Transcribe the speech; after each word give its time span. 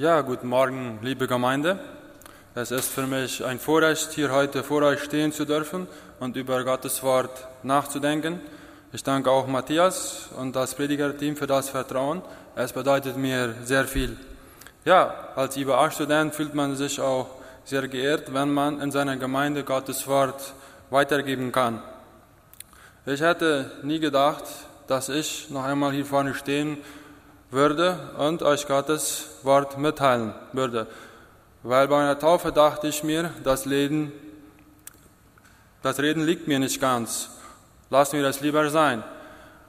Ja, 0.00 0.22
guten 0.22 0.48
Morgen, 0.48 0.98
liebe 1.02 1.26
Gemeinde. 1.26 1.78
Es 2.54 2.70
ist 2.70 2.90
für 2.90 3.06
mich 3.06 3.44
ein 3.44 3.58
Vorrecht, 3.58 4.12
hier 4.12 4.32
heute 4.32 4.62
vor 4.62 4.80
euch 4.80 5.02
stehen 5.02 5.30
zu 5.30 5.44
dürfen 5.44 5.86
und 6.20 6.36
über 6.36 6.64
Gottes 6.64 7.02
Wort 7.02 7.46
nachzudenken. 7.62 8.40
Ich 8.94 9.04
danke 9.04 9.30
auch 9.30 9.46
Matthias 9.46 10.30
und 10.38 10.56
das 10.56 10.74
Predigerteam 10.74 11.36
für 11.36 11.46
das 11.46 11.68
Vertrauen. 11.68 12.22
Es 12.56 12.72
bedeutet 12.72 13.18
mir 13.18 13.54
sehr 13.64 13.84
viel. 13.84 14.16
Ja, 14.86 15.28
als 15.36 15.58
IBA-Student 15.58 16.34
fühlt 16.34 16.54
man 16.54 16.76
sich 16.76 16.98
auch 16.98 17.28
sehr 17.66 17.86
geehrt, 17.86 18.32
wenn 18.32 18.54
man 18.54 18.80
in 18.80 18.90
seiner 18.90 19.18
Gemeinde 19.18 19.64
Gottes 19.64 20.06
Wort 20.06 20.54
weitergeben 20.88 21.52
kann. 21.52 21.82
Ich 23.04 23.20
hätte 23.20 23.70
nie 23.82 24.00
gedacht, 24.00 24.44
dass 24.86 25.10
ich 25.10 25.50
noch 25.50 25.64
einmal 25.64 25.92
hier 25.92 26.06
vorne 26.06 26.32
stehen 26.32 26.78
würde 27.50 27.98
und 28.18 28.42
euch 28.42 28.66
Gottes 28.66 29.26
Wort 29.42 29.78
mitteilen 29.78 30.34
würde. 30.52 30.86
Weil 31.62 31.88
bei 31.88 32.00
einer 32.00 32.18
Taufe 32.18 32.52
dachte 32.52 32.88
ich 32.88 33.02
mir, 33.02 33.30
das 33.44 33.68
Reden, 33.68 34.12
das 35.82 35.98
Reden 35.98 36.24
liegt 36.24 36.48
mir 36.48 36.58
nicht 36.58 36.80
ganz. 36.80 37.30
Lassen 37.90 38.18
wir 38.18 38.26
es 38.26 38.40
lieber 38.40 38.70
sein. 38.70 39.02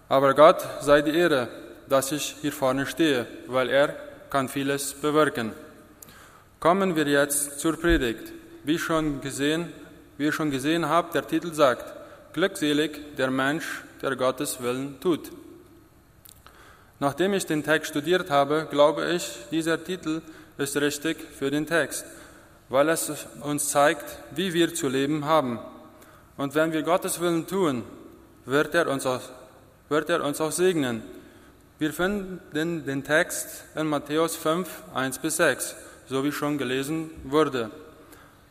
Aber 0.08 0.34
Gott 0.34 0.66
sei 0.82 1.02
die 1.02 1.16
Ehre, 1.16 1.48
dass 1.90 2.12
ich 2.12 2.36
hier 2.42 2.54
vorne 2.54 2.86
stehe, 2.86 3.26
weil 3.48 3.70
er 3.70 3.96
kann 4.30 4.48
vieles 4.48 4.94
bewirken. 4.94 5.54
Kommen 6.60 6.96
wir 6.96 7.08
jetzt 7.08 7.60
zur 7.60 7.80
Predigt. 7.80 8.32
Wie 8.64 8.78
schon 8.78 9.22
gesehen, 9.22 9.74
wie 10.18 10.26
ihr 10.26 10.32
schon 10.32 10.52
gesehen 10.52 10.88
habt, 10.88 11.16
der 11.16 11.28
Titel 11.28 11.52
sagt, 11.54 11.94
glückselig 12.34 13.16
der 13.18 13.32
Mensch, 13.32 13.84
der 14.02 14.16
Gottes 14.16 14.62
Willen 14.62 15.00
tut. 15.00 15.32
Nachdem 17.02 17.34
ich 17.34 17.48
den 17.48 17.64
Text 17.64 17.90
studiert 17.90 18.30
habe, 18.30 18.68
glaube 18.70 19.12
ich, 19.12 19.36
dieser 19.50 19.84
Titel 19.84 20.22
ist 20.60 20.78
richtig 20.78 21.18
für 21.18 21.50
den 21.50 21.66
Text, 21.66 22.06
weil 22.70 22.90
es 22.90 23.26
uns 23.42 23.70
zeigt, 23.70 24.06
wie 24.36 24.54
wir 24.54 24.76
zu 24.76 24.88
leben 24.88 25.26
haben. 25.26 25.58
Und 26.38 26.54
wenn 26.54 26.72
wir 26.72 26.84
Gottes 26.84 27.20
Willen 27.20 27.48
tun, 27.48 27.82
wird 28.46 28.76
er 28.76 28.88
uns 28.88 29.08
auch, 29.08 29.22
wird 29.90 30.12
er 30.12 30.24
uns 30.24 30.40
auch 30.42 30.52
segnen. 30.52 31.02
Wir 31.80 31.92
finden 31.92 32.86
den 32.86 33.04
Text 33.04 33.64
in 33.74 33.88
Matthäus 33.88 34.36
5, 34.36 34.70
1 34.94 35.18
bis 35.18 35.38
6, 35.38 35.76
so 36.06 36.24
wie 36.24 36.32
schon 36.32 36.60
gelesen 36.60 37.10
wurde. 37.24 37.72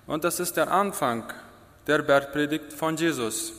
Und 0.08 0.24
das 0.24 0.40
ist 0.40 0.56
der 0.56 0.72
Anfang 0.72 1.22
der 1.86 2.02
Bergpredigt 2.02 2.72
von 2.72 2.96
Jesus. 2.96 3.52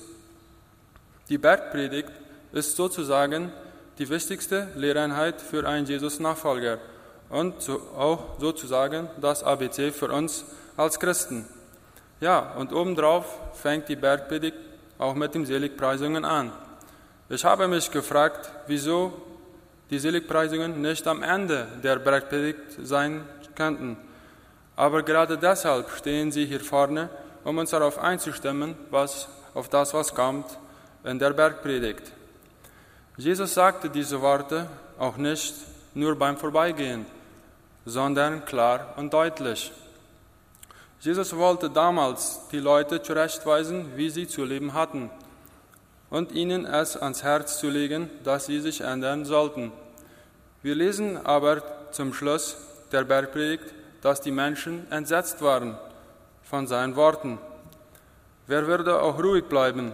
Die 1.30 1.38
Bergpredigt 1.38 2.12
ist 2.52 2.76
sozusagen 2.76 3.54
die 3.98 4.10
wichtigste 4.10 4.68
Lehreinheit 4.76 5.42
für 5.42 5.68
einen 5.68 5.86
Jesus-Nachfolger 5.86 6.80
und 7.30 7.56
auch 7.98 8.40
sozusagen 8.40 9.10
das 9.20 9.44
ABC 9.44 9.92
für 9.92 10.12
uns 10.12 10.46
als 10.78 11.00
Christen. 11.00 11.46
Ja, 12.20 12.54
und 12.58 12.74
obendrauf 12.74 13.26
fängt 13.54 13.90
die 13.90 13.96
Bergpredigt 13.96 14.58
auch 14.98 15.16
mit 15.16 15.34
den 15.34 15.46
Seligpreisungen 15.46 16.26
an. 16.26 16.52
Ich 17.30 17.44
habe 17.46 17.68
mich 17.68 17.90
gefragt, 17.90 18.52
wieso 18.68 19.14
die 19.90 20.00
Seligpreisungen 20.00 20.82
nicht 20.82 21.08
am 21.08 21.24
Ende 21.24 21.68
der 21.84 21.98
Bergpredigt 21.98 22.78
sein 22.84 23.26
könnten. 23.56 23.98
Aber 24.76 25.04
gerade 25.04 25.38
deshalb 25.38 25.90
stehen 25.92 26.32
sie 26.32 26.46
hier 26.46 26.60
vorne, 26.60 27.10
um 27.44 27.58
uns 27.58 27.72
darauf 27.72 27.98
einzustimmen, 27.98 28.76
was, 28.90 29.28
auf 29.54 29.70
das, 29.70 29.94
was 29.94 30.14
kommt 30.14 30.46
in 31.04 31.20
der 31.20 31.32
Bergpredigt. 31.32 32.12
Jesus 33.22 33.54
sagte 33.54 33.88
diese 33.88 34.20
Worte 34.20 34.66
auch 34.98 35.16
nicht 35.16 35.54
nur 35.94 36.16
beim 36.16 36.38
Vorbeigehen, 36.38 37.06
sondern 37.86 38.46
klar 38.46 38.96
und 38.98 39.14
deutlich. 39.14 39.72
Jesus 41.02 41.36
wollte 41.36 41.70
damals 41.70 42.40
die 42.52 42.58
Leute 42.58 43.00
zurechtweisen, 43.04 43.96
wie 43.96 44.10
sie 44.10 44.28
zu 44.28 44.44
leben 44.44 44.74
hatten, 44.74 45.12
und 46.10 46.32
ihnen 46.32 46.66
es 46.66 46.98
ans 46.98 47.22
Herz 47.22 47.60
zu 47.60 47.70
legen, 47.70 48.10
dass 48.24 48.48
sie 48.48 48.60
sich 48.60 48.82
ändern 48.82 49.24
sollten. 49.24 49.72
Wir 50.64 50.74
lesen 50.74 51.24
aber 51.24 51.62
zum 51.92 52.16
Schluss 52.16 52.58
der 52.92 53.04
Bergpredigt, 53.04 53.72
dass 54.02 54.22
die 54.22 54.32
Menschen 54.32 54.92
entsetzt 54.92 55.44
waren 55.44 55.78
von 56.42 56.66
seinen 56.66 56.96
Worten. 56.96 57.38
Wer 58.48 58.66
würde 58.66 59.00
auch 59.00 59.22
ruhig 59.22 59.46
bleiben, 59.46 59.92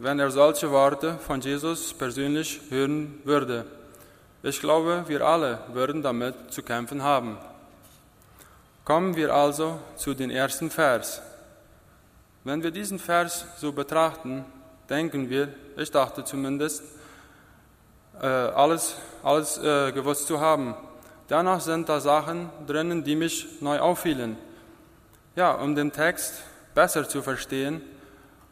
wenn 0.00 0.18
er 0.18 0.30
solche 0.30 0.70
Worte 0.70 1.18
von 1.18 1.42
Jesus 1.42 1.92
persönlich 1.92 2.58
hören 2.70 3.20
würde. 3.24 3.66
Ich 4.42 4.58
glaube, 4.58 5.04
wir 5.08 5.20
alle 5.20 5.58
würden 5.74 6.00
damit 6.00 6.34
zu 6.48 6.62
kämpfen 6.62 7.02
haben. 7.02 7.36
Kommen 8.82 9.14
wir 9.14 9.34
also 9.34 9.78
zu 9.96 10.14
den 10.14 10.30
ersten 10.30 10.70
Vers. 10.70 11.20
Wenn 12.44 12.62
wir 12.62 12.70
diesen 12.70 12.98
Vers 12.98 13.44
so 13.58 13.72
betrachten, 13.72 14.46
denken 14.88 15.28
wir, 15.28 15.52
ich 15.76 15.90
dachte 15.90 16.24
zumindest, 16.24 16.82
äh, 18.22 18.26
alles, 18.26 18.96
alles 19.22 19.58
äh, 19.58 19.92
gewusst 19.92 20.26
zu 20.26 20.40
haben. 20.40 20.74
Dennoch 21.28 21.60
sind 21.60 21.90
da 21.90 22.00
Sachen 22.00 22.48
drinnen, 22.66 23.04
die 23.04 23.16
mich 23.16 23.60
neu 23.60 23.78
auffielen. 23.78 24.38
Ja, 25.36 25.52
um 25.52 25.74
den 25.74 25.92
Text 25.92 26.42
besser 26.74 27.06
zu 27.06 27.20
verstehen, 27.20 27.82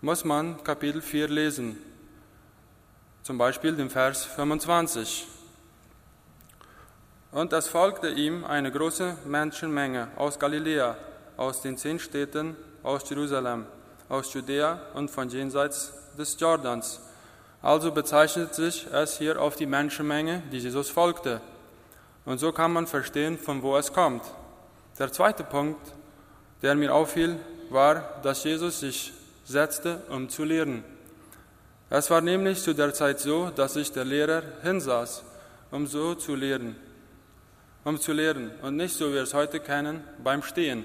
muss 0.01 0.25
man 0.25 0.63
Kapitel 0.63 1.03
4 1.03 1.29
lesen. 1.29 1.77
Zum 3.25 3.37
Beispiel 3.37 3.75
den 3.75 3.91
Vers 3.91 4.25
25. 4.25 5.27
Und 7.33 7.53
es 7.53 7.67
folgte 7.67 8.09
ihm 8.09 8.45
eine 8.45 8.71
große 8.71 9.17
Menschenmenge 9.27 10.09
aus 10.17 10.39
Galiläa, 10.39 10.97
aus 11.37 11.63
den 11.63 11.77
zehn 11.77 11.99
Städten, 11.99 12.57
aus 12.85 13.11
Jerusalem, 13.11 13.67
aus 14.09 14.33
Judäa 14.33 14.81
und 14.95 15.11
von 15.11 15.29
jenseits 15.29 15.93
des 16.17 16.39
Jordans. 16.39 17.01
Also 17.61 17.91
bezeichnet 17.91 18.55
sich 18.55 18.87
es 18.93 19.19
hier 19.19 19.43
auf 19.43 19.57
die 19.57 19.67
Menschenmenge, 19.67 20.45
die 20.53 20.59
Jesus 20.59 20.91
folgte. 20.91 21.41
Und 22.25 22.39
so 22.39 22.53
kann 22.53 22.73
man 22.73 22.87
verstehen, 22.87 23.37
von 23.37 23.63
wo 23.63 23.77
es 23.77 23.93
kommt. 23.93 24.23
Der 24.97 25.13
zweite 25.13 25.43
Punkt, 25.43 25.93
der 26.63 26.77
mir 26.77 26.95
auffiel, 26.95 27.37
war, 27.71 28.21
dass 28.23 28.45
Jesus 28.45 28.81
sich 28.81 29.13
setzte, 29.49 30.03
um 30.11 30.29
zu 30.29 30.45
lehren. 30.45 30.85
Es 31.89 32.11
war 32.11 32.21
nämlich 32.21 32.63
zu 32.63 32.75
der 32.75 32.93
Zeit 32.93 33.19
so, 33.19 33.49
dass 33.49 33.75
sich 33.75 33.91
der 33.91 34.05
Lehrer 34.05 34.43
hinsaß, 34.63 35.25
um 35.71 35.87
so 35.87 36.15
zu 36.15 36.35
lehren, 36.35 36.77
um 37.83 37.99
zu 37.99 38.13
lehren 38.13 38.51
und 38.61 38.77
nicht 38.77 38.95
so 38.95 39.09
wie 39.09 39.15
wir 39.15 39.23
es 39.23 39.33
heute 39.33 39.59
kennen, 39.61 40.05
beim 40.23 40.43
Stehen. 40.43 40.85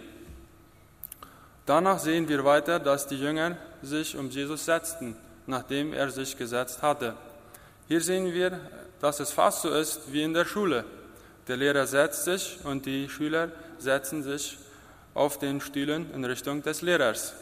Danach 1.66 2.00
sehen 2.00 2.28
wir 2.29 2.46
weiter, 2.46 2.79
dass 2.79 3.06
die 3.06 3.19
Jünger 3.19 3.57
sich 3.81 4.18
um 4.18 4.29
Jesus 4.29 4.63
setzten, 4.63 5.18
nachdem 5.45 5.91
er 5.91 6.09
sich 6.09 6.38
gesetzt 6.38 6.81
hatte. 6.81 7.16
Hier 7.90 8.00
sehen 8.00 8.34
wir, 8.34 8.59
dass 9.01 9.19
es 9.19 9.31
fast 9.31 9.63
so 9.63 9.69
ist 9.69 10.13
wie 10.13 10.24
in 10.24 10.34
der 10.34 10.45
Schule. 10.45 10.85
Der 11.50 11.57
Lehrer 11.57 11.85
setzt 11.85 12.24
sich 12.24 12.59
und 12.63 12.85
die 12.85 13.09
Schüler 13.09 13.50
setzen 13.78 14.24
sich 14.24 14.57
auf 15.13 15.38
den 15.38 15.59
Stühlen 15.59 16.09
in 16.13 16.24
Richtung 16.24 16.63
des 16.63 16.81
Lehrers. 16.81 17.34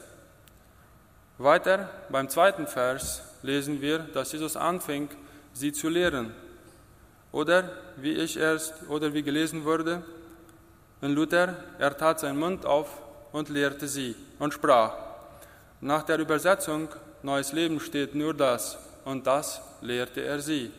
Weiter 1.43 1.89
beim 2.09 2.29
zweiten 2.29 2.67
Vers 2.67 3.23
lesen 3.41 3.81
wir, 3.81 3.99
dass 3.99 4.31
Jesus 4.31 4.55
anfing, 4.55 5.09
sie 5.53 5.71
zu 5.71 5.89
lehren. 5.89 6.33
Oder 7.31 7.69
wie 7.97 8.13
ich 8.13 8.37
erst 8.37 8.73
oder 8.89 9.13
wie 9.13 9.23
gelesen 9.23 9.63
wurde 9.65 10.03
in 11.01 11.13
Luther, 11.13 11.55
er 11.79 11.97
tat 11.97 12.19
seinen 12.19 12.37
Mund 12.37 12.65
auf 12.65 13.01
und 13.31 13.49
lehrte 13.49 13.87
sie 13.87 14.15
und 14.39 14.53
sprach. 14.53 14.93
Nach 15.79 16.03
der 16.03 16.19
Übersetzung 16.19 16.89
Neues 17.23 17.53
Leben 17.53 17.79
steht 17.79 18.15
nur 18.15 18.33
das 18.33 18.77
und 19.05 19.27
das 19.27 19.61
lehrte 19.81 20.21
er 20.21 20.39
sie. 20.39 20.71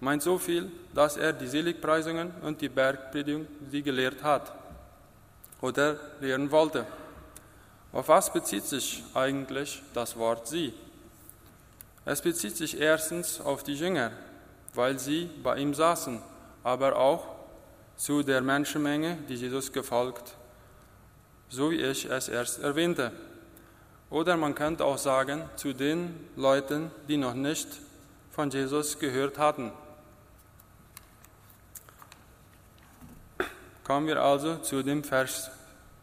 Meint 0.00 0.22
so 0.22 0.38
viel, 0.38 0.70
dass 0.94 1.16
er 1.16 1.32
die 1.32 1.46
Seligpreisungen 1.46 2.30
und 2.42 2.60
die 2.60 2.68
Bergpredigt 2.68 3.46
sie 3.70 3.82
gelehrt 3.82 4.22
hat 4.22 4.52
oder 5.62 5.98
lehren 6.20 6.50
wollte. 6.50 6.86
Auf 7.96 8.08
was 8.08 8.30
bezieht 8.30 8.64
sich 8.64 9.02
eigentlich 9.14 9.80
das 9.94 10.18
Wort 10.18 10.46
sie? 10.46 10.74
Es 12.04 12.20
bezieht 12.20 12.54
sich 12.54 12.78
erstens 12.78 13.40
auf 13.40 13.62
die 13.62 13.72
Jünger, 13.72 14.12
weil 14.74 14.98
sie 14.98 15.30
bei 15.42 15.56
ihm 15.56 15.72
saßen, 15.72 16.20
aber 16.62 16.96
auch 16.96 17.24
zu 17.96 18.22
der 18.22 18.42
Menschenmenge, 18.42 19.16
die 19.30 19.36
Jesus 19.36 19.72
gefolgt, 19.72 20.34
so 21.48 21.70
wie 21.70 21.80
ich 21.80 22.04
es 22.04 22.28
erst 22.28 22.58
erwähnte. 22.58 23.12
Oder 24.10 24.36
man 24.36 24.54
könnte 24.54 24.84
auch 24.84 24.98
sagen, 24.98 25.48
zu 25.56 25.72
den 25.72 26.28
Leuten, 26.36 26.90
die 27.08 27.16
noch 27.16 27.32
nicht 27.32 27.68
von 28.30 28.50
Jesus 28.50 28.98
gehört 28.98 29.38
hatten. 29.38 29.72
Kommen 33.84 34.06
wir 34.06 34.20
also 34.20 34.58
zu 34.58 34.82
dem 34.82 35.02
Vers 35.02 35.50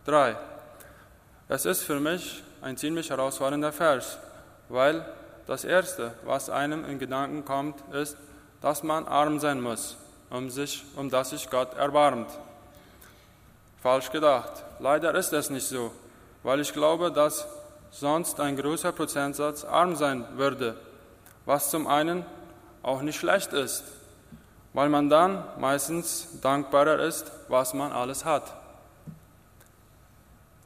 3. 0.05 0.52
Es 1.49 1.65
ist 1.65 1.83
für 1.83 1.99
mich 1.99 2.41
ein 2.61 2.77
ziemlich 2.77 3.09
herausfordernder 3.09 3.73
Vers, 3.73 4.17
weil 4.69 5.05
das 5.45 5.65
Erste, 5.65 6.13
was 6.23 6.49
einem 6.49 6.85
in 6.85 6.99
Gedanken 6.99 7.43
kommt, 7.43 7.75
ist, 7.93 8.17
dass 8.61 8.81
man 8.81 9.05
arm 9.05 9.39
sein 9.39 9.59
muss, 9.59 9.97
um, 10.29 10.49
sich, 10.49 10.85
um 10.95 11.09
das 11.09 11.31
sich 11.31 11.49
Gott 11.49 11.73
erbarmt. 11.75 12.29
Falsch 13.81 14.09
gedacht. 14.09 14.63
Leider 14.79 15.13
ist 15.15 15.33
es 15.33 15.49
nicht 15.49 15.67
so, 15.67 15.91
weil 16.43 16.61
ich 16.61 16.71
glaube, 16.71 17.11
dass 17.11 17.45
sonst 17.91 18.39
ein 18.39 18.55
großer 18.55 18.93
Prozentsatz 18.93 19.65
arm 19.65 19.97
sein 19.97 20.25
würde, 20.37 20.77
was 21.45 21.69
zum 21.69 21.87
einen 21.87 22.25
auch 22.81 23.01
nicht 23.01 23.19
schlecht 23.19 23.51
ist, 23.51 23.83
weil 24.71 24.87
man 24.87 25.09
dann 25.09 25.43
meistens 25.59 26.39
dankbarer 26.41 26.99
ist, 26.99 27.29
was 27.49 27.73
man 27.73 27.91
alles 27.91 28.23
hat. 28.23 28.62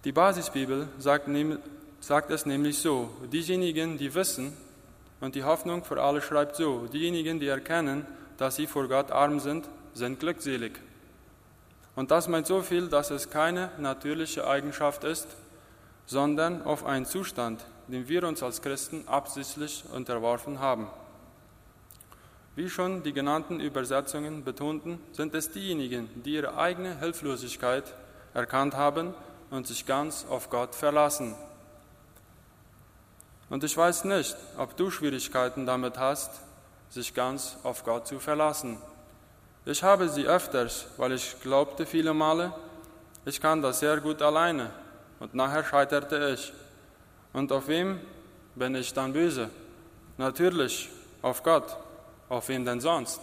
Die 0.08 0.14
Basisbibel 0.14 0.88
sagt, 1.00 1.28
sagt 2.00 2.32
es 2.32 2.46
nämlich 2.46 2.78
so, 2.78 3.10
diejenigen, 3.30 3.98
die 3.98 4.16
wissen, 4.16 4.56
und 5.20 5.36
die 5.36 5.44
Hoffnung 5.44 5.84
für 5.84 6.02
alle 6.02 6.22
schreibt 6.22 6.56
so, 6.56 6.88
diejenigen, 6.88 7.42
die 7.42 7.50
erkennen, 7.50 8.06
dass 8.38 8.56
sie 8.56 8.68
vor 8.68 8.88
Gott 8.88 9.12
arm 9.12 9.42
sind, 9.42 9.68
sind 9.94 10.22
glückselig. 10.22 10.80
Und 11.98 12.10
das 12.10 12.30
meint 12.30 12.48
so 12.48 12.62
viel, 12.62 12.88
dass 12.88 13.12
es 13.12 13.30
keine 13.30 13.70
natürliche 13.80 14.48
Eigenschaft 14.48 15.04
ist, 15.04 15.28
sondern 16.06 16.62
auf 16.62 16.86
einen 16.86 17.06
Zustand, 17.06 17.66
dem 17.90 18.08
wir 18.08 18.24
uns 18.24 18.42
als 18.42 18.62
Christen 18.62 19.06
absichtlich 19.10 19.84
unterworfen 19.92 20.62
haben. 20.62 20.88
Wie 22.56 22.70
schon 22.70 23.04
die 23.04 23.12
genannten 23.12 23.60
Übersetzungen 23.60 24.46
betonten, 24.46 25.00
sind 25.12 25.36
es 25.36 25.52
diejenigen, 25.52 26.10
die 26.24 26.36
ihre 26.36 26.58
eigene 26.58 26.98
Hilflosigkeit 26.98 27.94
erkannt 28.34 28.74
haben 28.74 29.14
und 29.50 29.68
sich 29.68 29.86
ganz 29.86 30.26
auf 30.30 30.50
Gott 30.50 30.76
verlassen. 30.76 31.36
Und 33.50 33.64
ich 33.64 33.76
weiß 33.76 34.04
nicht, 34.04 34.36
ob 34.58 34.76
du 34.76 34.92
Schwierigkeiten 34.92 35.66
damit 35.66 35.98
hast, 35.98 36.32
sich 36.90 37.14
ganz 37.14 37.58
auf 37.64 37.84
Gott 37.84 38.08
zu 38.08 38.20
verlassen. 38.20 38.78
Ich 39.66 39.84
habe 39.84 40.10
sie 40.10 40.26
öfters, 40.26 40.88
weil 40.98 41.14
ich 41.14 41.40
glaubte 41.42 41.86
viele 41.86 42.14
Male, 42.14 42.54
ich 43.26 43.42
kann 43.42 43.62
das 43.62 43.80
sehr 43.80 44.00
gut 44.00 44.22
alleine 44.22 44.72
und 45.20 45.34
nachher 45.34 45.64
scheiterte 45.64 46.34
ich. 46.34 46.54
Und 47.34 47.52
auf 47.52 47.68
wem 47.68 48.00
bin 48.56 48.76
ich 48.76 48.94
dann 48.94 49.14
böse? 49.14 49.50
Natürlich 50.18 50.90
auf 51.22 51.44
Gott. 51.44 51.76
Auf 52.30 52.50
wen 52.50 52.66
denn 52.66 52.82
sonst? 52.82 53.22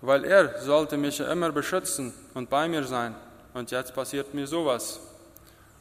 Weil 0.00 0.24
er 0.24 0.60
sollte 0.62 0.96
mich 0.96 1.20
immer 1.20 1.50
beschützen 1.50 2.12
und 2.34 2.48
bei 2.48 2.68
mir 2.68 2.84
sein. 2.84 3.14
Und 3.52 3.70
jetzt 3.70 3.94
passiert 3.94 4.32
mir 4.32 4.46
sowas. 4.46 5.00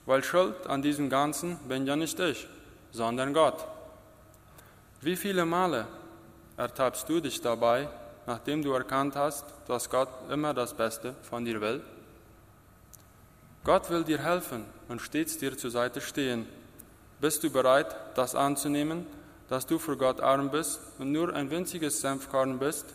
Weil 0.06 0.24
Schuld 0.24 0.68
an 0.68 0.82
diesem 0.82 1.10
Ganzen 1.10 1.58
bin 1.68 1.86
ja 1.86 1.96
nicht 1.96 2.20
ich, 2.20 2.48
sondern 2.92 3.34
Gott. 3.34 3.66
Wie 5.02 5.16
viele 5.16 5.46
Male 5.46 5.88
ertappst 6.58 7.08
du 7.08 7.20
dich 7.20 7.42
dabei, 7.42 7.88
nachdem 8.26 8.64
du 8.64 8.74
erkannt 8.74 9.16
hast, 9.16 9.46
dass 9.68 9.90
Gott 9.90 10.10
immer 10.30 10.54
das 10.54 10.74
Beste 10.74 11.16
von 11.22 11.46
dir 11.46 11.62
will? 11.62 11.82
Gott 13.64 13.90
will 13.90 14.04
dir 14.04 14.20
helfen 14.20 14.66
und 14.88 15.02
stets 15.02 15.38
dir 15.38 15.58
zur 15.58 15.72
Seite 15.72 16.02
stehen. 16.02 16.48
Bist 17.22 17.44
du 17.44 17.50
bereit, 17.50 17.96
das 18.16 18.36
anzunehmen, 18.36 19.06
dass 19.50 19.66
du 19.66 19.80
für 19.80 19.98
Gott 19.98 20.22
arm 20.22 20.52
bist 20.52 20.80
und 20.98 21.12
nur 21.12 21.34
ein 21.34 21.50
winziges 21.50 22.02
Senfkorn 22.02 22.60
bist? 22.60 22.86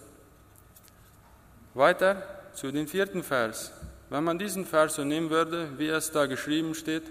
Weiter 1.75 2.23
zu 2.55 2.71
dem 2.71 2.87
vierten 2.87 3.23
Vers. 3.23 3.73
Wenn 4.15 4.23
man 4.23 4.39
diesen 4.39 4.65
Vers 4.65 4.95
so 4.95 5.03
nehmen 5.03 5.29
würde, 5.29 5.71
wie 5.77 5.89
es 5.89 6.13
da 6.13 6.27
geschrieben 6.27 6.77
steht, 6.77 7.03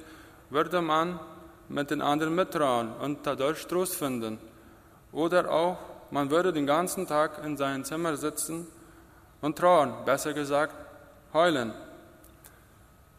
würde 0.50 0.81
man 0.81 1.19
mit 1.67 1.91
den 1.91 2.01
anderen 2.01 2.33
mittrauen 2.33 2.94
und 2.94 3.27
dadurch 3.27 3.67
Trost 3.67 3.97
finden. 3.97 4.38
Oder 5.11 5.51
auch, 5.51 5.77
man 6.11 6.31
würde 6.31 6.53
den 6.53 6.65
ganzen 6.65 7.05
Tag 7.05 7.44
in 7.44 7.57
seinem 7.57 7.83
Zimmer 7.83 8.15
sitzen 8.15 8.67
und 9.41 9.57
trauern, 9.57 10.05
besser 10.05 10.31
gesagt, 10.31 10.73
heulen 11.33 11.73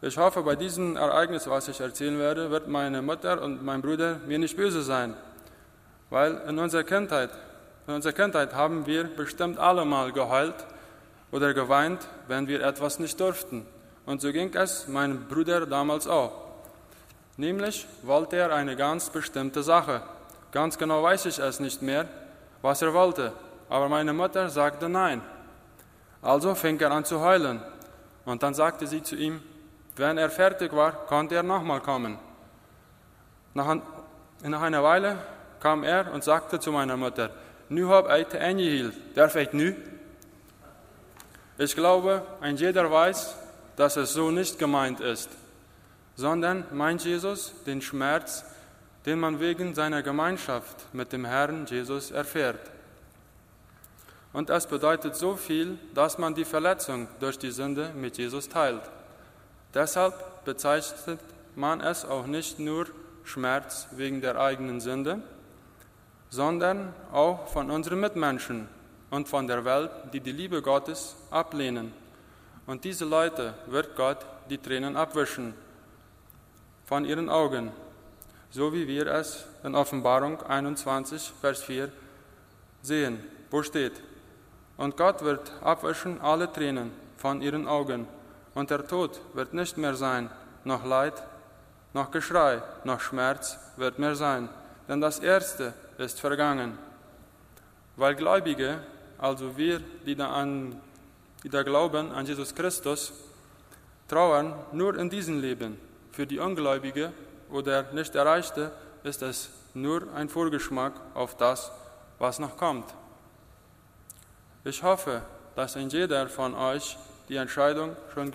ich 0.01 0.17
hoffe, 0.17 0.41
bei 0.41 0.55
diesem 0.55 0.97
Ereignis, 0.97 1.47
was 1.47 1.67
ich 1.67 1.79
erzählen 1.79 2.17
werde, 2.17 2.49
wird 2.49 2.67
meine 2.67 3.03
Mutter 3.03 3.39
und 3.39 3.63
mein 3.63 3.83
Bruder 3.83 4.17
mir 4.25 4.39
nicht 4.39 4.57
böse 4.57 4.81
sein, 4.81 5.13
weil 6.09 6.41
in 6.47 6.57
unserer 6.57 6.83
Kindheit, 6.83 7.29
in 7.85 7.93
unserer 7.93 8.13
Kindheit 8.13 8.55
haben 8.55 8.87
wir 8.87 9.03
bestimmt 9.03 9.59
alle 9.59 9.85
mal 9.85 10.11
geheult 10.11 10.65
oder 11.31 11.53
geweint, 11.53 12.07
wenn 12.27 12.47
wir 12.47 12.63
etwas 12.63 12.97
nicht 12.97 13.19
durften. 13.19 13.67
Und 14.05 14.21
so 14.21 14.31
ging 14.31 14.53
es 14.53 14.87
meinem 14.87 15.27
Bruder 15.27 15.65
damals 15.65 16.07
auch. 16.07 16.31
Nämlich 17.37 17.87
wollte 18.03 18.37
er 18.37 18.53
eine 18.53 18.75
ganz 18.75 19.09
bestimmte 19.09 19.63
Sache. 19.63 20.01
Ganz 20.51 20.77
genau 20.77 21.03
weiß 21.03 21.25
ich 21.25 21.39
es 21.39 21.59
nicht 21.59 21.81
mehr, 21.81 22.07
was 22.61 22.81
er 22.81 22.93
wollte. 22.93 23.33
Aber 23.67 23.89
meine 23.89 24.13
Mutter 24.13 24.49
sagte 24.49 24.87
nein. 24.87 25.21
Also 26.21 26.55
fing 26.55 26.79
er 26.79 26.91
an 26.91 27.03
zu 27.03 27.19
heulen. 27.19 27.61
Und 28.25 28.41
dann 28.41 28.53
sagte 28.53 28.87
sie 28.87 29.03
zu 29.03 29.15
ihm, 29.15 29.41
wenn 29.95 30.17
er 30.17 30.29
fertig 30.29 30.73
war, 30.73 30.91
konnte 30.91 31.35
er 31.35 31.43
nochmal 31.43 31.81
kommen. 31.81 32.17
Nach, 33.53 33.75
nach 34.43 34.61
einer 34.61 34.83
Weile 34.83 35.17
kam 35.59 35.83
er 35.83 36.11
und 36.13 36.23
sagte 36.23 36.59
zu 36.59 36.71
meiner 36.71 36.97
Mutter, 36.97 37.29
nu 37.69 37.89
hab 37.89 38.13
ich 38.15 38.27
te 38.27 38.37
ingehield, 38.37 38.93
darf 39.15 39.35
ich 39.35 39.53
nu? 39.53 39.73
Ich 41.57 41.75
glaube, 41.75 42.23
ein 42.41 42.57
jeder 42.57 42.91
weiß, 42.91 43.35
dass 43.75 43.97
es 43.97 44.13
so 44.13 44.31
nicht 44.31 44.59
gemeint 44.59 44.99
ist, 44.99 45.29
sondern 46.15 46.65
meint 46.71 47.03
Jesus 47.03 47.53
den 47.65 47.81
Schmerz, 47.81 48.45
den 49.05 49.19
man 49.19 49.39
wegen 49.39 49.75
seiner 49.75 50.01
Gemeinschaft 50.01 50.93
mit 50.93 51.11
dem 51.13 51.25
Herrn 51.25 51.65
Jesus 51.65 52.11
erfährt. 52.11 52.71
Und 54.33 54.49
es 54.49 54.67
bedeutet 54.67 55.15
so 55.15 55.35
viel, 55.35 55.77
dass 55.93 56.17
man 56.17 56.35
die 56.35 56.45
Verletzung 56.45 57.07
durch 57.19 57.37
die 57.39 57.51
Sünde 57.51 57.91
mit 57.95 58.17
Jesus 58.17 58.49
teilt. 58.49 58.81
Deshalb 59.73 60.43
bezeichnet 60.43 61.19
man 61.55 61.81
es 61.81 62.03
auch 62.03 62.25
nicht 62.25 62.59
nur 62.59 62.87
Schmerz 63.23 63.87
wegen 63.91 64.21
der 64.21 64.39
eigenen 64.39 64.81
Sünde, 64.81 65.21
sondern 66.29 66.93
auch 67.11 67.47
von 67.47 67.71
unseren 67.71 67.99
Mitmenschen 67.99 68.67
und 69.09 69.27
von 69.29 69.47
der 69.47 69.63
Welt, 69.63 69.91
die 70.13 70.19
die 70.19 70.31
Liebe 70.31 70.61
Gottes 70.61 71.15
ablehnen. 71.31 71.93
Und 72.67 72.83
diese 72.83 73.05
Leute 73.05 73.53
wird 73.67 73.95
Gott 73.95 74.25
die 74.49 74.57
Tränen 74.57 74.95
abwischen 74.95 75.53
von 76.85 77.05
ihren 77.05 77.29
Augen, 77.29 77.71
so 78.51 78.73
wie 78.73 78.87
wir 78.87 79.07
es 79.07 79.45
in 79.63 79.75
Offenbarung 79.75 80.41
21, 80.41 81.33
Vers 81.41 81.63
4 81.63 81.91
sehen, 82.81 83.23
wo 83.49 83.61
steht, 83.63 84.01
und 84.77 84.97
Gott 84.97 85.23
wird 85.23 85.51
abwischen 85.61 86.19
alle 86.21 86.51
Tränen 86.51 86.91
von 87.17 87.41
ihren 87.41 87.67
Augen 87.67 88.07
und 88.53 88.69
der 88.69 88.87
Tod 88.87 89.21
wird 89.33 89.53
nicht 89.53 89.77
mehr 89.77 89.95
sein, 89.95 90.29
noch 90.63 90.85
Leid, 90.85 91.23
noch 91.93 92.11
Geschrei, 92.11 92.61
noch 92.83 92.99
Schmerz 92.99 93.57
wird 93.77 93.99
mehr 93.99 94.15
sein, 94.15 94.49
denn 94.87 95.01
das 95.01 95.19
Erste 95.19 95.73
ist 95.97 96.19
vergangen. 96.19 96.77
Weil 97.95 98.15
Gläubige, 98.15 98.79
also 99.17 99.55
wir, 99.57 99.79
die 100.05 100.15
da, 100.15 100.31
an, 100.31 100.81
die 101.45 101.49
da 101.49 101.61
glauben 101.61 102.11
an 102.11 102.25
Jesus 102.25 102.55
Christus, 102.55 103.13
trauern 104.07 104.55
nur 104.71 104.97
in 104.97 105.11
diesem 105.11 105.39
Leben. 105.39 105.79
Für 106.11 106.25
die 106.25 106.39
Ungläubige 106.39 107.13
oder 107.51 107.83
nicht 107.93 108.15
Erreichte 108.15 108.71
ist 109.03 109.21
es 109.21 109.51
nur 109.75 110.11
ein 110.15 110.27
Vorgeschmack 110.27 110.93
auf 111.13 111.37
das, 111.37 111.71
was 112.17 112.39
noch 112.39 112.57
kommt. 112.57 112.91
Ich 114.63 114.81
hoffe, 114.81 115.21
dass 115.55 115.77
ein 115.77 115.89
jeder 115.89 116.27
von 116.29 116.55
euch 116.55 116.97
die 117.29 117.35
Entscheidung 117.35 117.95
schon, 118.11 118.33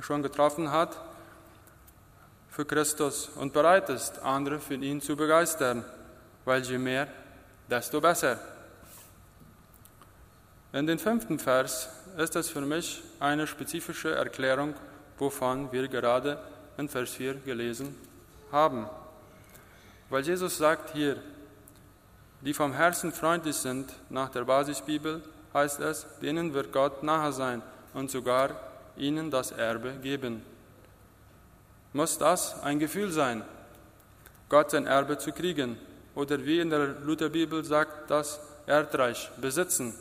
schon 0.00 0.22
getroffen 0.22 0.70
hat 0.70 0.98
für 2.48 2.64
Christus 2.64 3.28
und 3.36 3.52
bereit 3.52 3.90
ist, 3.90 4.20
andere 4.20 4.60
für 4.60 4.76
ihn 4.76 5.02
zu 5.02 5.14
begeistern, 5.14 5.84
weil 6.46 6.62
je 6.62 6.78
mehr, 6.78 7.06
desto 7.68 8.00
besser. 8.00 8.38
In 10.72 10.86
den 10.86 10.98
fünften 10.98 11.38
Vers 11.38 11.90
ist 12.16 12.34
es 12.34 12.48
für 12.48 12.62
mich 12.62 13.02
eine 13.20 13.46
spezifische 13.46 14.14
Erklärung, 14.14 14.74
wovon 15.18 15.70
wir 15.70 15.88
gerade 15.88 16.38
in 16.78 16.88
Vers 16.88 17.10
4 17.10 17.34
gelesen 17.34 17.94
haben. 18.50 18.86
Weil 20.08 20.22
Jesus 20.22 20.56
sagt 20.56 20.94
hier, 20.94 21.16
die 22.40 22.54
vom 22.54 22.72
Herzen 22.72 23.12
freundlich 23.12 23.56
sind, 23.56 23.92
nach 24.08 24.30
der 24.30 24.44
Basisbibel 24.44 25.22
heißt 25.52 25.80
es, 25.80 26.06
denen 26.22 26.54
wird 26.54 26.72
Gott 26.72 27.02
nahe 27.02 27.32
sein 27.32 27.62
und 27.92 28.10
sogar 28.10 28.50
ihnen 28.96 29.30
das 29.30 29.52
Erbe 29.52 29.92
geben. 30.02 30.42
Muss 31.92 32.18
das 32.18 32.62
ein 32.62 32.78
Gefühl 32.78 33.10
sein, 33.10 33.42
Gott 34.48 34.70
sein 34.70 34.86
Erbe 34.86 35.18
zu 35.18 35.32
kriegen? 35.32 35.78
Oder 36.14 36.44
wie 36.44 36.60
in 36.60 36.70
der 36.70 36.98
Lutherbibel 37.02 37.64
sagt 37.64 38.10
das 38.10 38.40
Erdreich 38.66 39.30
besitzen? 39.38 39.94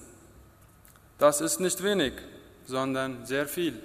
Das 1.18 1.42
ist 1.42 1.60
nicht 1.60 1.82
wenig, 1.84 2.14
sondern 2.66 3.26
sehr 3.26 3.48
viel. 3.48 3.82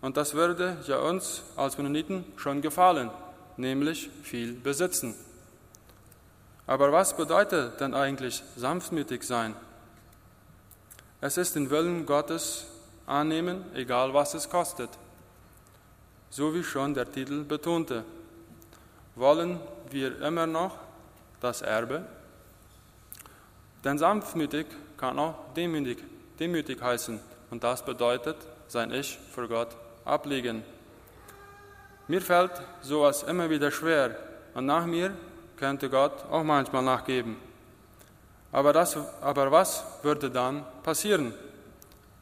Und 0.00 0.16
das 0.16 0.34
würde 0.34 0.76
ja 0.86 0.98
uns 0.98 1.42
als 1.56 1.78
Mennoniten 1.78 2.24
schon 2.36 2.60
gefallen, 2.60 3.10
nämlich 3.56 4.10
viel 4.22 4.52
besitzen. 4.52 5.14
Aber 6.66 6.92
was 6.92 7.16
bedeutet 7.16 7.80
denn 7.80 7.94
eigentlich 7.94 8.42
sanftmütig 8.56 9.22
sein? 9.22 9.54
Es 11.20 11.38
ist 11.38 11.54
den 11.54 11.70
Willen 11.70 12.04
Gottes 12.04 12.66
annehmen, 13.06 13.64
egal 13.74 14.12
was 14.12 14.34
es 14.34 14.48
kostet. 14.48 14.90
so 16.34 16.52
wie 16.52 16.64
schon 16.64 16.94
der 16.94 17.10
Titel 17.12 17.44
betonte. 17.44 18.04
Wollen 19.14 19.60
wir 19.90 20.20
immer 20.20 20.48
noch 20.48 20.76
das 21.40 21.62
Erbe? 21.62 22.04
Denn 23.84 23.98
sanftmütig 23.98 24.66
kann 24.96 25.18
auch 25.18 25.34
demütig, 25.56 25.98
demütig 26.38 26.80
heißen 26.80 27.20
und 27.50 27.64
das 27.64 27.84
bedeutet 27.84 28.36
sein 28.68 28.92
Ich 28.92 29.18
für 29.32 29.48
Gott 29.48 29.76
ablegen. 30.04 30.64
Mir 32.08 32.20
fällt 32.20 32.52
sowas 32.82 33.22
immer 33.22 33.48
wieder 33.48 33.70
schwer 33.70 34.16
und 34.54 34.66
nach 34.66 34.86
mir 34.86 35.12
könnte 35.56 35.88
Gott 35.88 36.24
auch 36.30 36.42
manchmal 36.42 36.82
nachgeben. 36.82 37.36
Aber, 38.52 38.72
das, 38.72 38.96
aber 39.20 39.50
was 39.50 39.84
würde 40.02 40.30
dann 40.30 40.64
passieren? 40.82 41.34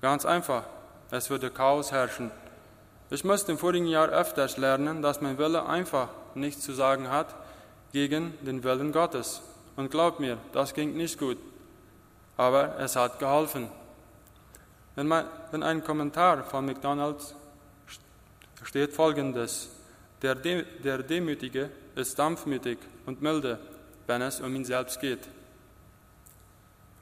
Ganz 0.01 0.25
einfach, 0.25 0.65
es 1.11 1.29
würde 1.31 1.51
Chaos 1.51 1.93
herrschen. 1.93 2.31
Ich 3.11 3.25
musste 3.25 3.53
im 3.53 3.59
vorigen 3.59 3.87
Jahr 3.87 4.09
öfters 4.09 4.57
lernen, 4.57 5.03
dass 5.03 5.21
mein 5.21 5.37
Wille 5.37 5.67
einfach 5.67 6.09
nichts 6.35 6.63
zu 6.63 6.73
sagen 6.73 7.11
hat 7.11 7.35
gegen 7.93 8.33
den 8.41 8.65
Willen 8.65 8.93
Gottes. 8.93 9.43
Und 9.77 9.91
glaubt 9.91 10.21
mir, 10.21 10.39
das 10.53 10.73
ging 10.73 10.97
nicht 10.97 11.19
gut. 11.19 11.37
Aber 12.37 12.79
es 12.79 12.97
hat 12.97 13.19
geholfen. 13.19 13.69
Wenn, 14.95 15.09
man, 15.09 15.27
wenn 15.51 15.63
ein 15.63 15.83
Kommentar 15.85 16.45
von 16.45 16.67
McDonald's 16.67 17.35
steht 18.65 18.93
folgendes, 18.93 19.71
der, 20.23 20.35
der 20.35 21.03
Demütige 21.03 21.71
ist 21.95 22.19
dampfmütig 22.19 22.79
und 23.07 23.23
milde, 23.23 23.59
wenn 24.07 24.23
es 24.23 24.41
um 24.41 24.55
ihn 24.55 24.65
selbst 24.65 25.01
geht. 25.01 25.29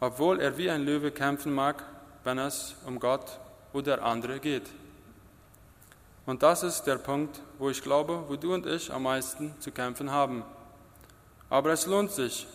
Obwohl 0.01 0.41
er 0.41 0.57
wie 0.57 0.71
ein 0.71 0.85
Löwe 0.85 1.11
kämpfen 1.11 1.53
mag, 1.53 1.85
wenn 2.25 2.39
es 2.39 2.75
um 2.87 2.99
Gott 2.99 3.39
oder 3.73 4.03
andere 4.03 4.41
geht. 4.41 4.71
Und 6.27 6.43
das 6.43 6.63
ist 6.63 6.85
der 6.85 6.97
Punkt, 6.97 7.41
wo 7.59 7.71
ich 7.71 7.83
glaube, 7.83 8.25
wo 8.29 8.37
du 8.37 8.55
und 8.55 8.67
ich 8.67 8.93
am 8.93 9.03
meisten 9.03 9.55
zu 9.61 9.71
kämpfen 9.71 10.11
haben. 10.11 10.45
Aber 11.49 11.73
es 11.73 11.87
lohnt 11.87 12.13
sich, 12.13 12.47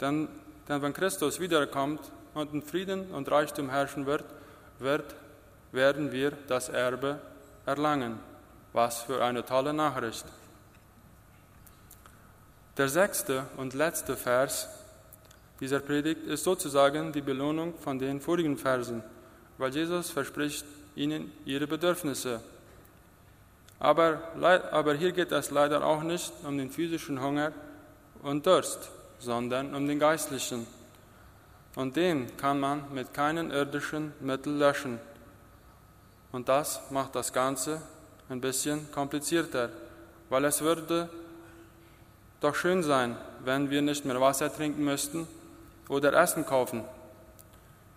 denn, 0.00 0.28
denn 0.68 0.82
wenn 0.82 0.92
Christus 0.92 1.38
wiederkommt 1.38 2.00
und 2.38 2.54
in 2.54 2.62
Frieden 2.62 3.10
und 3.10 3.30
Reichtum 3.30 3.70
herrschen 3.70 4.06
wird, 4.06 4.24
wird, 4.78 5.14
werden 5.72 6.12
wir 6.12 6.32
das 6.46 6.68
Erbe 6.68 7.18
erlangen. 7.66 8.18
Was 8.72 9.02
für 9.02 9.22
eine 9.22 9.44
tolle 9.44 9.72
Nachricht. 9.72 10.24
Der 12.76 12.88
sechste 12.88 13.44
und 13.56 13.74
letzte 13.74 14.16
Vers 14.16 14.68
dieser 15.60 15.80
Predigt 15.80 16.22
ist 16.24 16.44
sozusagen 16.44 17.12
die 17.12 17.20
Belohnung 17.20 17.74
von 17.78 17.98
den 17.98 18.20
vorigen 18.20 18.56
Versen, 18.56 19.02
weil 19.56 19.74
Jesus 19.74 20.10
verspricht 20.10 20.64
ihnen 20.94 21.32
ihre 21.44 21.66
Bedürfnisse. 21.66 22.40
Aber, 23.80 24.20
aber 24.70 24.94
hier 24.94 25.12
geht 25.12 25.32
es 25.32 25.50
leider 25.50 25.84
auch 25.84 26.02
nicht 26.02 26.32
um 26.44 26.56
den 26.56 26.70
physischen 26.70 27.20
Hunger 27.20 27.52
und 28.22 28.46
Durst, 28.46 28.90
sondern 29.18 29.74
um 29.74 29.86
den 29.86 29.98
geistlichen. 29.98 30.66
Und 31.78 31.94
den 31.94 32.36
kann 32.36 32.58
man 32.58 32.92
mit 32.92 33.14
keinen 33.14 33.52
irdischen 33.52 34.12
Mitteln 34.18 34.58
löschen. 34.58 34.98
Und 36.32 36.48
das 36.48 36.80
macht 36.90 37.14
das 37.14 37.32
Ganze 37.32 37.80
ein 38.28 38.40
bisschen 38.40 38.90
komplizierter, 38.90 39.70
weil 40.28 40.44
es 40.46 40.60
würde 40.60 41.08
doch 42.40 42.56
schön 42.56 42.82
sein, 42.82 43.16
wenn 43.44 43.70
wir 43.70 43.80
nicht 43.80 44.04
mehr 44.04 44.20
Wasser 44.20 44.52
trinken 44.52 44.84
müssten 44.84 45.28
oder 45.88 46.12
Essen 46.14 46.44
kaufen. 46.44 46.82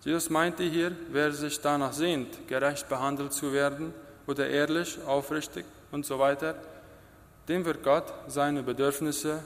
Jesus 0.04 0.30
meinte 0.30 0.62
hier, 0.62 0.92
wer 1.10 1.32
sich 1.32 1.60
danach 1.60 1.92
sehnt, 1.92 2.46
gerecht 2.46 2.88
behandelt 2.88 3.32
zu 3.32 3.52
werden 3.52 3.92
oder 4.28 4.46
ehrlich, 4.46 4.96
aufrichtig 5.08 5.64
und 5.90 6.06
so 6.06 6.20
weiter, 6.20 6.54
dem 7.48 7.64
wird 7.64 7.82
Gott 7.82 8.14
seine 8.28 8.62
Bedürfnisse 8.62 9.42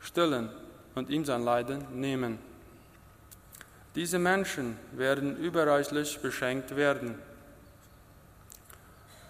stillen 0.00 0.50
und 0.94 1.08
ihm 1.08 1.24
sein 1.24 1.42
Leiden 1.46 1.86
nehmen. 1.98 2.49
Diese 3.94 4.18
Menschen 4.18 4.78
werden 4.92 5.36
überreichlich 5.36 6.20
beschenkt 6.20 6.76
werden. 6.76 7.18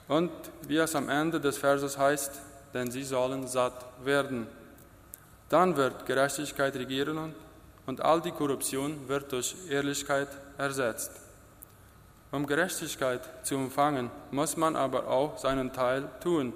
Und 0.07 0.31
wie 0.69 0.77
es 0.77 0.95
am 0.95 1.09
Ende 1.09 1.41
des 1.41 1.57
Verses 1.57 1.97
heißt, 1.97 2.33
denn 2.75 2.91
sie 2.91 3.05
sollen 3.05 3.47
satt 3.47 3.87
werden. 4.05 4.47
Dann 5.49 5.77
wird 5.77 6.05
Gerechtigkeit 6.05 6.75
regieren 6.77 7.35
und 7.87 8.01
all 8.01 8.21
die 8.21 8.33
Korruption 8.33 9.09
wird 9.09 9.33
durch 9.33 9.57
Ehrlichkeit 9.69 10.29
ersetzt. 10.59 11.13
Um 12.31 12.47
Gerechtigkeit 12.47 13.23
zu 13.45 13.57
empfangen, 13.57 14.11
muss 14.31 14.57
man 14.57 14.77
aber 14.77 15.09
auch 15.09 15.39
seinen 15.39 15.73
Teil 15.73 16.09
tun 16.23 16.53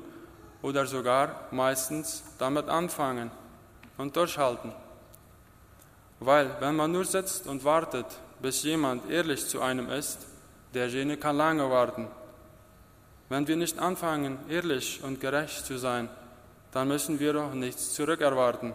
oder 0.62 0.86
sogar 0.86 1.48
meistens 1.50 2.22
damit 2.38 2.68
anfangen 2.68 3.30
und 3.96 4.14
durchhalten. 4.14 4.72
Weil 6.20 6.50
wenn 6.60 6.76
man 6.76 6.92
nur 6.92 7.04
sitzt 7.04 7.46
und 7.46 7.64
wartet, 7.64 8.06
bis 8.40 8.62
jemand 8.62 9.10
ehrlich 9.10 9.46
zu 9.48 9.60
einem 9.60 9.90
ist, 9.90 10.18
derjenige 10.74 11.20
kann 11.20 11.36
lange 11.36 11.70
warten. 11.70 12.08
Wenn 13.28 13.46
wir 13.48 13.56
nicht 13.56 13.78
anfangen, 13.78 14.38
ehrlich 14.48 15.02
und 15.02 15.20
gerecht 15.20 15.66
zu 15.66 15.78
sein, 15.78 16.08
dann 16.72 16.88
müssen 16.88 17.20
wir 17.20 17.32
doch 17.32 17.54
nichts 17.54 17.94
zurückerwarten. 17.94 18.72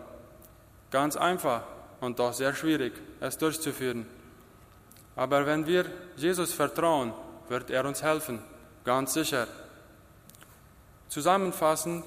Ganz 0.91 1.15
einfach 1.15 1.63
und 2.01 2.19
doch 2.19 2.33
sehr 2.33 2.55
schwierig, 2.55 2.93
es 3.19 3.37
durchzuführen. 3.37 4.05
Aber 5.15 5.45
wenn 5.45 5.67
wir 5.67 5.85
Jesus 6.15 6.53
vertrauen, 6.53 7.13
wird 7.49 7.69
er 7.69 7.85
uns 7.85 8.01
helfen, 8.01 8.39
ganz 8.85 9.13
sicher. 9.13 9.47
Zusammenfassend 11.09 12.05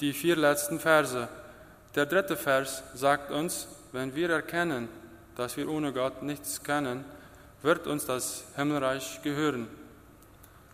die 0.00 0.12
vier 0.12 0.36
letzten 0.36 0.78
Verse. 0.78 1.28
Der 1.94 2.06
dritte 2.06 2.36
Vers 2.36 2.82
sagt 2.94 3.30
uns, 3.30 3.66
wenn 3.92 4.14
wir 4.14 4.30
erkennen, 4.30 4.88
dass 5.36 5.56
wir 5.56 5.68
ohne 5.68 5.92
Gott 5.92 6.22
nichts 6.22 6.62
können, 6.62 7.04
wird 7.62 7.86
uns 7.86 8.06
das 8.06 8.44
Himmelreich 8.56 9.22
gehören. 9.22 9.68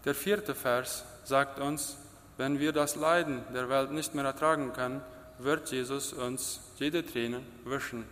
Der 0.04 0.14
vierte 0.14 0.54
Vers 0.54 1.04
sagt 1.24 1.58
uns, 1.58 1.96
wenn 2.36 2.60
wir 2.60 2.72
das 2.72 2.96
Leiden 2.96 3.42
der 3.54 3.68
Welt 3.68 3.90
nicht 3.90 4.14
mehr 4.14 4.24
ertragen 4.24 4.72
können, 4.72 5.00
wird 5.38 5.70
Jesus 5.70 6.12
uns 6.12 6.60
jede 6.76 7.04
Träne 7.04 7.42
wischen. 7.64 8.04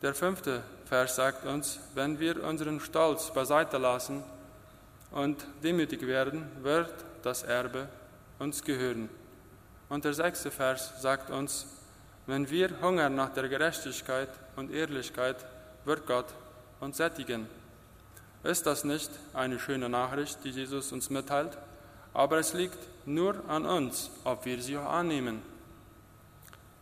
Der 0.00 0.14
fünfte 0.14 0.62
Vers 0.86 1.16
sagt 1.16 1.46
uns, 1.46 1.78
wenn 1.94 2.18
wir 2.18 2.42
unseren 2.44 2.80
Stolz 2.80 3.32
beiseite 3.32 3.78
lassen 3.78 4.22
und 5.10 5.46
demütig 5.62 6.06
werden, 6.06 6.44
wird 6.62 6.92
das 7.22 7.42
Erbe 7.42 7.88
uns 8.38 8.64
gehören. 8.64 9.08
Und 9.88 10.04
der 10.04 10.14
sechste 10.14 10.50
Vers 10.50 11.00
sagt 11.00 11.30
uns, 11.30 11.66
wenn 12.26 12.48
wir 12.50 12.80
hungern 12.80 13.14
nach 13.14 13.30
der 13.30 13.48
Gerechtigkeit 13.48 14.28
und 14.56 14.70
Ehrlichkeit, 14.70 15.36
wird 15.84 16.06
Gott 16.06 16.26
uns 16.80 16.96
sättigen. 16.96 17.48
Ist 18.44 18.66
das 18.66 18.84
nicht 18.84 19.10
eine 19.34 19.58
schöne 19.58 19.88
Nachricht, 19.88 20.38
die 20.44 20.50
Jesus 20.50 20.92
uns 20.92 21.10
mitteilt? 21.10 21.56
Aber 22.14 22.38
es 22.38 22.52
liegt 22.52 22.78
nur 23.06 23.36
an 23.48 23.64
uns, 23.64 24.10
ob 24.24 24.44
wir 24.44 24.60
sie 24.60 24.76
annehmen. 24.76 25.42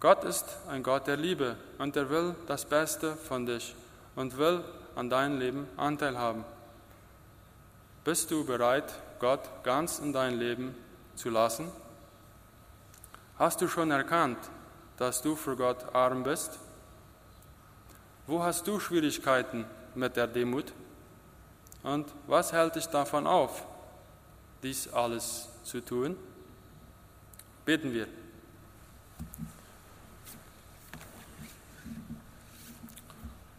Gott 0.01 0.25
ist 0.25 0.47
ein 0.69 0.83
Gott 0.83 1.07
der 1.07 1.19
Liebe 1.19 1.57
und 1.79 1.95
er 1.97 2.09
will 2.09 2.35
das 2.47 2.65
Beste 2.65 3.15
von 3.17 3.45
dich 3.45 3.75
und 4.17 4.39
will 4.39 4.65
an 4.97 5.11
deinem 5.11 5.39
Leben 5.39 5.69
Anteil 5.77 6.19
haben. 6.19 6.45
Bist 8.05 8.31
du 8.31 8.45
bereit, 8.45 8.93
Gott 9.19 9.41
ganz 9.63 9.99
in 9.99 10.15
dein 10.15 10.39
Leben 10.39 10.75
zu 11.15 11.29
lassen? 11.29 11.71
Hast 13.39 13.61
du 13.61 13.69
schon 13.69 13.91
erkannt, 13.91 14.39
dass 15.01 15.23
du 15.23 15.35
für 15.35 15.57
Gott 15.57 15.95
arm 15.95 16.23
bist? 16.25 16.59
Wo 18.27 18.43
hast 18.43 18.67
du 18.67 18.79
Schwierigkeiten 18.79 19.65
mit 19.95 20.15
der 20.15 20.27
Demut? 20.27 20.75
Und 21.83 22.07
was 22.27 22.53
hält 22.53 22.77
dich 22.77 22.87
davon 22.87 23.27
auf, 23.27 23.65
dies 24.63 24.93
alles 24.93 25.49
zu 25.65 25.81
tun? 25.81 26.17
Beten 27.65 27.95
wir. 27.95 28.09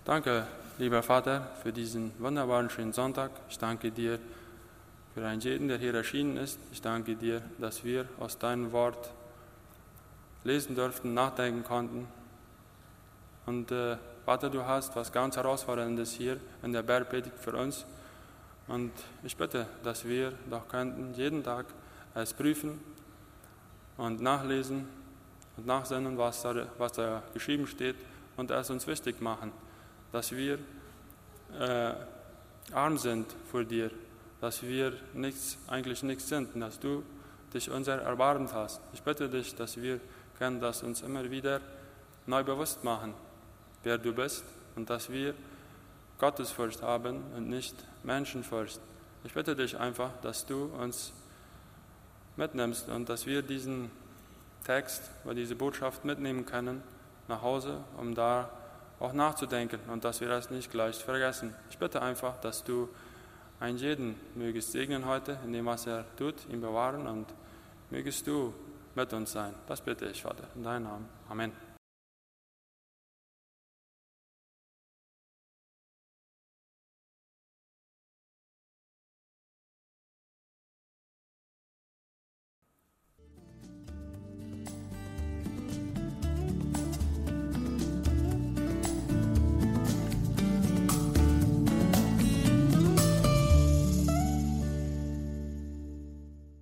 Danke, 0.05 0.45
lieber 0.77 1.01
Vater, 1.01 1.49
für 1.63 1.73
diesen 1.73 2.11
wunderbaren 2.19 2.69
schönen 2.69 2.93
Sonntag. 2.93 3.31
Ich 3.49 3.57
danke 3.57 3.89
dir 3.89 4.19
für 5.15 5.25
einen 5.25 5.41
jeden, 5.41 5.69
der 5.69 5.79
hier 5.79 5.95
erschienen 5.95 6.37
ist. 6.37 6.59
Ich 6.71 6.83
danke 6.83 7.15
dir, 7.15 7.41
dass 7.57 7.83
wir 7.83 8.05
aus 8.19 8.37
deinem 8.37 8.71
Wort 8.71 9.11
lesen 10.43 10.75
durften, 10.75 11.13
nachdenken 11.13 11.63
konnten. 11.63 12.07
Und 13.45 13.71
äh, 13.71 13.97
Vater, 14.25 14.49
du 14.49 14.65
hast 14.65 14.95
was 14.95 15.11
ganz 15.11 15.35
Herausforderndes 15.35 16.11
hier 16.11 16.37
in 16.63 16.73
der 16.73 16.83
Bergpredigt 16.83 17.37
für 17.39 17.55
uns. 17.55 17.85
Und 18.67 18.91
ich 19.23 19.35
bitte, 19.35 19.67
dass 19.83 20.05
wir 20.05 20.33
doch 20.49 20.67
könnten 20.67 21.13
jeden 21.15 21.43
Tag 21.43 21.65
es 22.13 22.33
prüfen 22.33 22.79
und 23.97 24.21
nachlesen 24.21 24.87
und 25.57 25.65
nachsinnen, 25.65 26.17
was 26.17 26.41
da, 26.41 26.67
was 26.77 26.93
da 26.93 27.23
geschrieben 27.33 27.67
steht 27.67 27.95
und 28.37 28.51
es 28.51 28.69
uns 28.69 28.87
wichtig 28.87 29.21
machen 29.21 29.51
dass 30.11 30.31
wir 30.31 30.59
äh, 31.59 31.93
arm 32.73 32.97
sind 32.97 33.27
vor 33.49 33.63
dir, 33.63 33.91
dass 34.39 34.61
wir 34.63 34.93
nichts, 35.13 35.57
eigentlich 35.67 36.03
nichts 36.03 36.27
sind, 36.27 36.49
dass 36.55 36.79
du 36.79 37.03
dich 37.53 37.69
unser 37.69 38.01
erbarmt 38.01 38.53
hast. 38.53 38.81
Ich 38.93 39.01
bitte 39.01 39.29
dich, 39.29 39.55
dass 39.55 39.77
wir 39.81 39.99
können 40.41 40.59
das 40.59 40.81
uns 40.81 41.03
immer 41.03 41.29
wieder 41.29 41.61
neu 42.25 42.43
bewusst 42.43 42.83
machen, 42.83 43.13
wer 43.83 43.99
du 43.99 44.11
bist 44.11 44.43
und 44.75 44.89
dass 44.89 45.11
wir 45.11 45.35
Gottesfurcht 46.17 46.81
haben 46.81 47.21
und 47.37 47.47
nicht 47.47 47.75
Menschenfurcht. 48.01 48.79
Ich 49.23 49.35
bitte 49.35 49.55
dich 49.55 49.79
einfach, 49.79 50.09
dass 50.23 50.47
du 50.47 50.63
uns 50.79 51.13
mitnimmst 52.37 52.89
und 52.89 53.07
dass 53.07 53.27
wir 53.27 53.43
diesen 53.43 53.91
Text 54.65 55.11
oder 55.25 55.35
diese 55.35 55.55
Botschaft 55.55 56.05
mitnehmen 56.05 56.43
können 56.47 56.81
nach 57.27 57.43
Hause, 57.43 57.77
um 57.97 58.15
da 58.15 58.49
auch 58.99 59.13
nachzudenken 59.13 59.79
und 59.91 60.03
dass 60.03 60.21
wir 60.21 60.27
das 60.27 60.49
nicht 60.49 60.71
gleich 60.71 60.95
vergessen. 60.95 61.53
Ich 61.69 61.77
bitte 61.77 62.01
einfach, 62.01 62.41
dass 62.41 62.63
du 62.63 62.89
einen 63.59 63.77
jeden 63.77 64.15
mögest 64.33 64.71
segnen 64.71 65.05
heute 65.05 65.37
in 65.45 65.53
dem, 65.53 65.67
was 65.67 65.85
er 65.85 66.03
tut, 66.15 66.33
ihn 66.49 66.61
bewahren 66.61 67.05
und 67.05 67.27
mögest 67.91 68.25
du 68.25 68.55
mit 68.95 69.13
uns 69.13 69.31
sein. 69.31 69.53
Das 69.67 69.81
bitte 69.81 70.05
ich, 70.05 70.21
Vater, 70.21 70.43
in 70.55 70.63
deinem 70.63 70.83
Namen. 70.83 71.09
Amen. 71.29 71.70